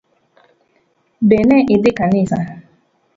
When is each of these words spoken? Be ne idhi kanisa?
Be 1.27 1.37
ne 1.47 1.57
idhi 1.75 1.91
kanisa? 1.99 2.39